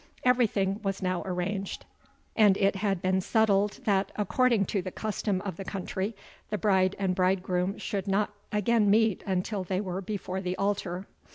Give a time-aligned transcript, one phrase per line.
[0.23, 1.85] Everything was now arranged;
[2.35, 6.15] and it had been settled that, according to the custom of the country,
[6.49, 11.05] the bride and bridegroom should not again meet until they were before the altar.